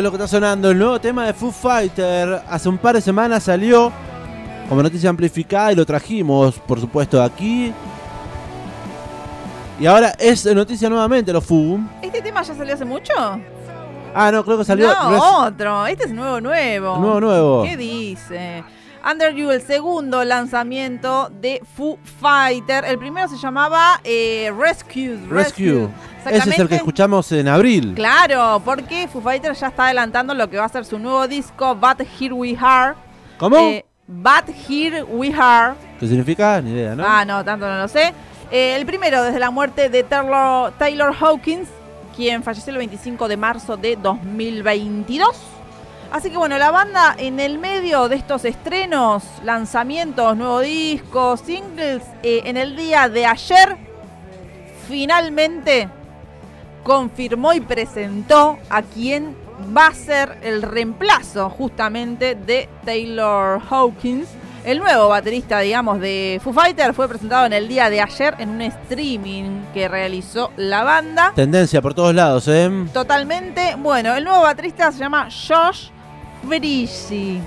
Es 0.00 0.04
lo 0.04 0.10
que 0.10 0.16
está 0.16 0.28
sonando. 0.28 0.70
El 0.70 0.78
nuevo 0.78 0.98
tema 0.98 1.26
de 1.26 1.34
Foo 1.34 1.52
Fighter. 1.52 2.40
Hace 2.48 2.70
un 2.70 2.78
par 2.78 2.94
de 2.94 3.02
semanas 3.02 3.42
salió 3.42 3.92
como 4.66 4.82
noticia 4.82 5.10
amplificada 5.10 5.72
y 5.72 5.76
lo 5.76 5.84
trajimos, 5.84 6.58
por 6.58 6.80
supuesto, 6.80 7.22
aquí. 7.22 7.70
Y 9.78 9.84
ahora 9.84 10.14
es 10.18 10.46
noticia 10.54 10.88
nuevamente, 10.88 11.34
los 11.34 11.44
Foo. 11.44 11.80
¿Este 12.00 12.22
tema 12.22 12.40
ya 12.40 12.54
salió 12.54 12.72
hace 12.72 12.86
mucho? 12.86 13.12
Ah, 14.14 14.32
no, 14.32 14.42
creo 14.42 14.56
que 14.56 14.64
salió. 14.64 14.86
No, 14.86 15.44
otro. 15.44 15.86
Este 15.86 16.04
es 16.04 16.14
nuevo, 16.14 16.40
nuevo. 16.40 16.96
Nuevo, 16.96 17.20
nuevo. 17.20 17.62
¿Qué 17.64 17.76
dice? 17.76 18.64
Under 19.08 19.34
You, 19.34 19.50
el 19.50 19.62
segundo 19.62 20.24
lanzamiento 20.24 21.30
de 21.40 21.62
Foo 21.76 21.98
Fighter. 22.20 22.84
El 22.84 22.98
primero 22.98 23.28
se 23.28 23.36
llamaba 23.36 24.00
eh, 24.04 24.52
Rescue. 24.58 25.18
Rescue. 25.28 25.88
Ese 26.26 26.50
es 26.50 26.58
el 26.58 26.68
que 26.68 26.76
escuchamos 26.76 27.32
en 27.32 27.48
abril. 27.48 27.94
Claro, 27.94 28.60
porque 28.64 29.08
Foo 29.08 29.22
Fighter 29.22 29.54
ya 29.54 29.68
está 29.68 29.86
adelantando 29.86 30.34
lo 30.34 30.50
que 30.50 30.58
va 30.58 30.66
a 30.66 30.68
ser 30.68 30.84
su 30.84 30.98
nuevo 30.98 31.26
disco, 31.26 31.74
But 31.74 32.06
Here 32.20 32.34
We 32.34 32.56
Are. 32.60 32.94
¿Cómo? 33.38 33.56
Eh, 33.56 33.84
But 34.06 34.54
Here 34.68 35.02
We 35.04 35.32
Are. 35.34 35.74
¿Qué 35.98 36.06
significa? 36.06 36.60
Ni 36.60 36.72
idea, 36.72 36.94
¿no? 36.94 37.04
Ah, 37.06 37.24
no, 37.24 37.44
tanto 37.44 37.66
no 37.66 37.78
lo 37.78 37.88
sé. 37.88 38.12
Eh, 38.50 38.76
el 38.76 38.84
primero 38.84 39.22
desde 39.22 39.38
la 39.38 39.50
muerte 39.50 39.88
de 39.88 40.02
Taylor, 40.02 40.72
Taylor 40.72 41.14
Hawkins, 41.18 41.68
quien 42.14 42.42
falleció 42.42 42.72
el 42.72 42.78
25 42.78 43.28
de 43.28 43.36
marzo 43.36 43.76
de 43.76 43.96
2022. 43.96 45.36
Así 46.12 46.28
que 46.28 46.36
bueno, 46.36 46.58
la 46.58 46.72
banda 46.72 47.14
en 47.16 47.38
el 47.38 47.58
medio 47.58 48.08
de 48.08 48.16
estos 48.16 48.44
estrenos, 48.44 49.22
lanzamientos, 49.44 50.36
nuevos 50.36 50.64
discos, 50.64 51.40
singles, 51.40 52.02
eh, 52.24 52.42
en 52.46 52.56
el 52.56 52.74
día 52.74 53.08
de 53.08 53.26
ayer, 53.26 53.76
finalmente 54.88 55.88
confirmó 56.82 57.52
y 57.52 57.60
presentó 57.60 58.58
a 58.68 58.82
quien 58.82 59.36
va 59.76 59.86
a 59.86 59.94
ser 59.94 60.38
el 60.42 60.62
reemplazo 60.62 61.48
justamente 61.48 62.34
de 62.34 62.68
Taylor 62.84 63.60
Hawkins. 63.70 64.28
El 64.64 64.80
nuevo 64.80 65.08
baterista, 65.08 65.60
digamos, 65.60 66.00
de 66.00 66.40
Foo 66.42 66.52
Fighter 66.52 66.92
fue 66.92 67.08
presentado 67.08 67.46
en 67.46 67.52
el 67.52 67.68
día 67.68 67.88
de 67.88 68.00
ayer 68.00 68.34
en 68.38 68.50
un 68.50 68.62
streaming 68.62 69.62
que 69.72 69.86
realizó 69.86 70.50
la 70.56 70.82
banda. 70.82 71.32
Tendencia 71.36 71.80
por 71.80 71.94
todos 71.94 72.14
lados, 72.14 72.48
¿eh? 72.48 72.68
Totalmente. 72.92 73.76
Bueno, 73.78 74.14
el 74.14 74.24
nuevo 74.24 74.42
baterista 74.42 74.90
se 74.90 74.98
llama 74.98 75.28
Josh 75.30 75.90
Freezy. 76.46 77.40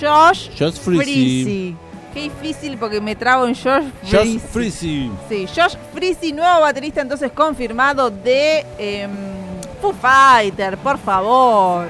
Josh, 0.00 0.48
Josh 0.58 0.78
Freezy. 0.78 1.76
Qué 2.12 2.22
difícil 2.22 2.76
porque 2.76 3.00
me 3.00 3.14
trago 3.14 3.46
en 3.46 3.54
Josh 3.54 3.84
Freezy. 4.02 4.38
Josh 4.38 4.50
Freezy. 4.50 5.10
Sí, 5.28 5.46
Josh 5.46 5.76
Freezy, 5.94 6.32
nuevo 6.32 6.60
baterista 6.60 7.00
entonces 7.00 7.30
confirmado 7.32 8.10
de 8.10 8.66
em, 8.78 9.10
Foo 9.80 9.92
Fighter, 9.92 10.76
por 10.78 10.98
favor. 10.98 11.86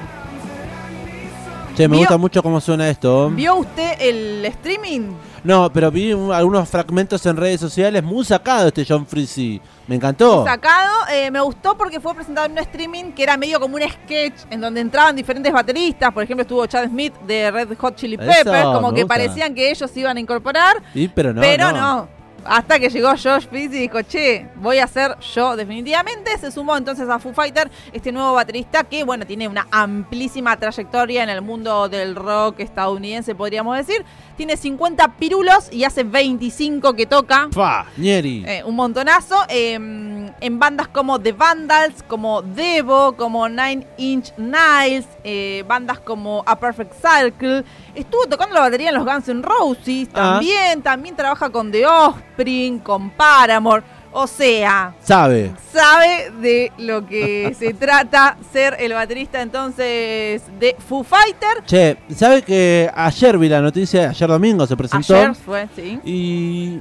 Che, 1.75 1.87
me 1.87 1.97
gusta 1.97 2.17
mucho 2.17 2.43
cómo 2.43 2.59
suena 2.59 2.89
esto. 2.89 3.29
¿Vio 3.29 3.55
usted 3.55 3.93
el 3.99 4.45
streaming? 4.45 5.13
No, 5.43 5.71
pero 5.73 5.89
vi 5.89 6.11
algunos 6.11 6.69
fragmentos 6.69 7.25
en 7.25 7.35
redes 7.35 7.59
sociales 7.59 8.03
muy 8.03 8.23
sacado 8.23 8.67
este 8.67 8.85
John 8.87 9.07
Freezy. 9.07 9.59
Me 9.87 9.95
encantó. 9.95 10.45
Sacado, 10.45 11.07
eh, 11.11 11.31
me 11.31 11.41
gustó 11.41 11.75
porque 11.75 11.99
fue 11.99 12.13
presentado 12.13 12.45
en 12.45 12.53
un 12.53 12.59
streaming 12.59 13.11
que 13.11 13.23
era 13.23 13.37
medio 13.37 13.59
como 13.59 13.75
un 13.75 13.81
sketch 13.81 14.41
en 14.49 14.61
donde 14.61 14.81
entraban 14.81 15.15
diferentes 15.15 15.51
bateristas. 15.51 16.13
Por 16.13 16.23
ejemplo, 16.23 16.43
estuvo 16.43 16.65
Chad 16.67 16.87
Smith 16.87 17.13
de 17.25 17.49
Red 17.49 17.75
Hot 17.77 17.95
Chili 17.95 18.17
Peppers, 18.17 18.65
como 18.65 18.93
que 18.93 19.05
parecían 19.05 19.55
que 19.55 19.71
ellos 19.71 19.89
iban 19.97 20.17
a 20.17 20.19
incorporar. 20.19 20.81
Sí, 20.93 21.09
pero 21.13 21.33
no. 21.33 21.41
Pero 21.41 21.71
no 21.71 22.20
hasta 22.45 22.79
que 22.79 22.89
llegó 22.89 23.09
Josh 23.09 23.47
Fitz 23.49 23.73
y 23.73 23.79
dijo, 23.79 24.01
che, 24.03 24.47
voy 24.55 24.79
a 24.79 24.87
ser 24.87 25.17
yo 25.33 25.55
definitivamente. 25.55 26.37
Se 26.37 26.51
sumó 26.51 26.77
entonces 26.77 27.07
a 27.09 27.19
Foo 27.19 27.33
Fighter 27.33 27.69
este 27.93 28.11
nuevo 28.11 28.33
baterista 28.33 28.83
que, 28.83 29.03
bueno, 29.03 29.25
tiene 29.25 29.47
una 29.47 29.67
amplísima 29.71 30.57
trayectoria 30.57 31.23
en 31.23 31.29
el 31.29 31.41
mundo 31.41 31.89
del 31.89 32.15
rock 32.15 32.59
estadounidense, 32.59 33.35
podríamos 33.35 33.77
decir. 33.77 34.03
Tiene 34.37 34.57
50 34.57 35.17
pirulos 35.17 35.71
y 35.71 35.83
hace 35.83 36.03
25 36.03 36.93
que 36.93 37.05
toca. 37.05 37.47
¡Fa! 37.51 37.85
¡Nieri! 37.97 38.43
Eh, 38.47 38.63
un 38.65 38.75
montonazo. 38.75 39.35
Em, 39.49 40.20
en 40.39 40.59
bandas 40.59 40.87
como 40.87 41.19
The 41.19 41.33
Vandals, 41.33 42.03
como 42.03 42.41
Devo, 42.41 43.13
como 43.17 43.49
Nine 43.49 43.85
Inch 43.97 44.33
Nails, 44.37 45.05
eh, 45.23 45.63
bandas 45.67 45.99
como 45.99 46.43
A 46.45 46.57
Perfect 46.59 46.93
Circle. 46.93 47.63
Estuvo 47.95 48.25
tocando 48.27 48.55
la 48.55 48.61
batería 48.61 48.89
en 48.89 48.95
los 48.95 49.05
Guns 49.05 49.27
N' 49.27 49.41
Roses 49.41 50.07
ah. 50.13 50.37
también. 50.37 50.81
También 50.81 51.15
trabaja 51.15 51.49
con 51.49 51.71
The 51.71 51.85
Offspring, 51.85 52.79
con 52.79 53.09
Paramore. 53.11 53.83
O 54.13 54.27
sea, 54.27 54.93
sabe. 55.01 55.53
Sabe 55.71 56.31
de 56.41 56.71
lo 56.77 57.05
que 57.05 57.55
se 57.59 57.73
trata 57.73 58.37
ser 58.51 58.75
el 58.79 58.93
baterista 58.93 59.41
entonces 59.41 60.43
de 60.59 60.75
Foo 60.85 61.03
Fighter. 61.03 61.63
Che, 61.65 61.97
¿sabe 62.13 62.41
que 62.41 62.91
ayer 62.93 63.37
vi 63.37 63.47
la 63.47 63.61
noticia, 63.61 64.09
ayer 64.09 64.27
domingo 64.27 64.67
se 64.67 64.75
presentó? 64.75 65.15
Ayer 65.15 65.35
fue, 65.35 65.69
sí. 65.75 65.99
Y 66.03 66.79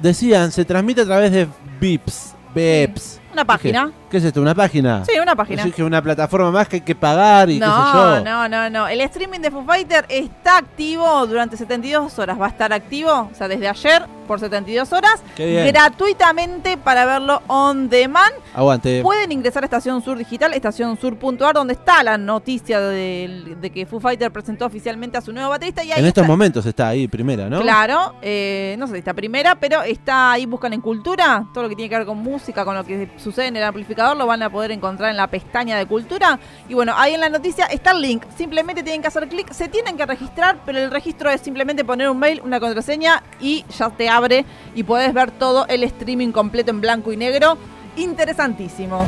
decían, 0.00 0.52
se 0.52 0.64
transmite 0.64 1.00
a 1.00 1.04
través 1.04 1.32
de 1.32 1.48
VIPs, 1.80 2.34
VIPs. 2.54 3.20
Una 3.32 3.44
página. 3.44 3.92
¿Qué 4.10 4.16
es 4.16 4.24
esto? 4.24 4.40
¿Una 4.40 4.54
página? 4.54 5.04
Sí, 5.04 5.18
una 5.20 5.36
página. 5.36 5.64
Es 5.64 5.74
que 5.74 5.82
una 5.82 6.00
plataforma 6.02 6.50
más 6.50 6.68
que 6.68 6.76
hay 6.76 6.82
que 6.82 6.94
pagar 6.94 7.50
y 7.50 7.58
no, 7.58 7.66
qué 7.66 7.72
sé 7.72 7.98
yo. 7.98 8.24
No, 8.24 8.48
no, 8.48 8.70
no. 8.70 8.88
El 8.88 9.00
streaming 9.02 9.40
de 9.40 9.50
Foo 9.50 9.64
Fighter 9.64 10.06
está 10.08 10.56
activo 10.56 11.26
durante 11.26 11.56
72 11.56 12.18
horas. 12.18 12.40
Va 12.40 12.46
a 12.46 12.48
estar 12.48 12.72
activo, 12.72 13.28
o 13.30 13.34
sea, 13.34 13.48
desde 13.48 13.68
ayer 13.68 14.06
por 14.28 14.38
72 14.38 14.92
horas. 14.92 15.22
Gratuitamente 15.36 16.76
para 16.76 17.04
verlo 17.06 17.42
on 17.48 17.88
demand. 17.88 18.32
Aguante. 18.54 19.02
Pueden 19.02 19.32
ingresar 19.32 19.64
a 19.64 19.66
Estación 19.66 20.02
Sur 20.02 20.18
Digital, 20.18 20.54
estacionsur.ar, 20.54 21.54
donde 21.54 21.72
está 21.72 22.04
la 22.04 22.16
noticia 22.18 22.80
de, 22.80 23.70
que 23.74 23.86
Foo 23.86 23.98
Fighter 23.98 24.30
presentó 24.30 24.66
oficialmente 24.66 25.18
a 25.18 25.20
su 25.20 25.32
nuevo 25.32 25.48
baterista. 25.48 25.82
Y 25.82 25.90
en 25.90 26.04
estos 26.04 26.26
momentos 26.26 26.64
está 26.66 26.88
ahí 26.88 27.08
primera, 27.08 27.48
¿no? 27.48 27.60
Claro. 27.62 28.14
Eh, 28.22 28.76
no 28.78 28.86
sé 28.86 28.92
si 28.92 28.98
está 29.00 29.14
primera, 29.14 29.56
pero 29.56 29.82
está 29.82 30.32
ahí, 30.32 30.46
buscan 30.46 30.74
en 30.74 30.82
cultura. 30.82 31.46
Todo 31.52 31.64
lo 31.64 31.68
que 31.70 31.74
tiene 31.74 31.88
que 31.88 31.96
ver 31.96 32.06
con 32.06 32.18
música, 32.18 32.64
con 32.64 32.76
lo 32.76 32.84
que 32.84 33.10
sucede 33.16 33.46
en 33.46 33.56
el 33.56 33.64
amplificador, 33.64 33.97
lo 33.98 34.26
van 34.26 34.42
a 34.42 34.50
poder 34.50 34.70
encontrar 34.70 35.10
en 35.10 35.16
la 35.16 35.26
pestaña 35.26 35.76
de 35.76 35.86
cultura. 35.86 36.38
Y 36.68 36.74
bueno, 36.74 36.92
ahí 36.96 37.14
en 37.14 37.20
la 37.20 37.28
noticia 37.28 37.66
está 37.66 37.90
el 37.90 38.00
link. 38.00 38.24
Simplemente 38.36 38.82
tienen 38.82 39.02
que 39.02 39.08
hacer 39.08 39.28
clic, 39.28 39.52
se 39.52 39.68
tienen 39.68 39.96
que 39.96 40.06
registrar, 40.06 40.58
pero 40.64 40.78
el 40.78 40.90
registro 40.90 41.30
es 41.30 41.40
simplemente 41.40 41.84
poner 41.84 42.08
un 42.08 42.18
mail, 42.18 42.40
una 42.44 42.60
contraseña 42.60 43.22
y 43.40 43.64
ya 43.76 43.90
te 43.90 44.08
abre 44.08 44.44
y 44.74 44.82
puedes 44.84 45.12
ver 45.12 45.30
todo 45.32 45.66
el 45.66 45.82
streaming 45.84 46.32
completo 46.32 46.70
en 46.70 46.80
blanco 46.80 47.12
y 47.12 47.16
negro. 47.16 47.58
Interesantísimo. 47.96 49.04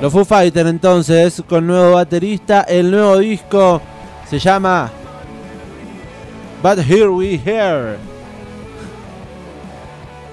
Los 0.00 0.12
Foo 0.12 0.24
Fighters 0.24 0.68
entonces, 0.68 1.42
con 1.48 1.66
nuevo 1.66 1.92
baterista, 1.92 2.62
el 2.62 2.90
nuevo 2.90 3.18
disco 3.18 3.80
se 4.28 4.38
llama 4.38 4.90
But 6.62 6.78
Here 6.78 7.08
We 7.08 7.40
Here. 7.42 7.96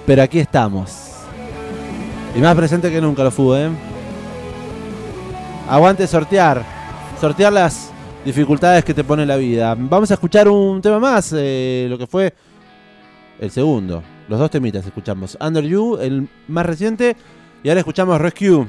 Pero 0.05 0.21
aquí 0.21 0.39
estamos. 0.39 1.12
Y 2.35 2.39
más 2.39 2.55
presente 2.55 2.91
que 2.91 2.99
nunca 2.99 3.23
lo 3.23 3.31
fue, 3.31 3.65
¿eh? 3.65 3.69
Aguante 5.69 6.07
sortear. 6.07 6.63
Sortear 7.21 7.53
las 7.53 7.91
dificultades 8.25 8.83
que 8.83 8.93
te 8.93 9.03
pone 9.03 9.25
la 9.25 9.35
vida. 9.35 9.75
Vamos 9.77 10.09
a 10.11 10.15
escuchar 10.15 10.47
un 10.47 10.81
tema 10.81 10.99
más, 10.99 11.33
eh, 11.37 11.85
lo 11.89 11.97
que 11.97 12.07
fue 12.07 12.33
el 13.39 13.51
segundo. 13.51 14.01
Los 14.27 14.39
dos 14.39 14.49
temitas 14.49 14.85
escuchamos. 14.85 15.37
Under 15.39 15.63
You, 15.63 15.97
el 15.97 16.27
más 16.47 16.65
reciente. 16.65 17.15
Y 17.63 17.69
ahora 17.69 17.79
escuchamos 17.79 18.19
Rescue. 18.19 18.65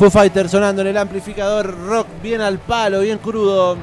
Foo 0.00 0.08
Fighter 0.08 0.48
sonando 0.48 0.80
en 0.80 0.88
el 0.88 0.96
amplificador, 0.96 1.78
rock 1.86 2.06
bien 2.22 2.40
al 2.40 2.58
palo, 2.58 3.00
bien 3.00 3.18
crudo. 3.18 3.76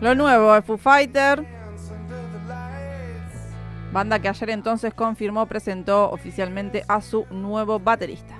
Lo 0.00 0.14
nuevo 0.14 0.54
de 0.54 0.62
Foo 0.62 0.78
Fighter. 0.78 1.44
Banda 3.92 4.18
que 4.18 4.30
ayer 4.30 4.48
entonces 4.48 4.94
confirmó, 4.94 5.44
presentó 5.44 6.10
oficialmente 6.10 6.86
a 6.88 7.02
su 7.02 7.26
nuevo 7.30 7.78
baterista. 7.78 8.34